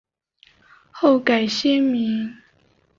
[0.91, 2.35] 后改现名。